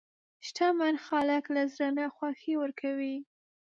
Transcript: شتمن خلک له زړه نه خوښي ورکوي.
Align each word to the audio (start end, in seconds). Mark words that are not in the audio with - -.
شتمن 0.45 0.95
خلک 1.05 1.43
له 1.55 1.61
زړه 1.73 1.89
نه 1.97 2.05
خوښي 2.15 2.53
ورکوي. 2.57 3.17